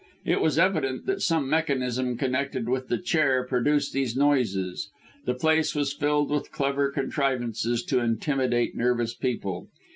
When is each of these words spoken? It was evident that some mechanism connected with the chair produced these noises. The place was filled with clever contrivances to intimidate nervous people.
It 0.25 0.41
was 0.41 0.57
evident 0.57 1.05
that 1.05 1.21
some 1.21 1.47
mechanism 1.47 2.17
connected 2.17 2.67
with 2.67 2.87
the 2.87 2.97
chair 2.97 3.43
produced 3.45 3.93
these 3.93 4.17
noises. 4.17 4.89
The 5.25 5.35
place 5.35 5.75
was 5.75 5.93
filled 5.93 6.31
with 6.31 6.51
clever 6.51 6.89
contrivances 6.89 7.83
to 7.83 7.99
intimidate 7.99 8.73
nervous 8.75 9.13
people. 9.13 9.67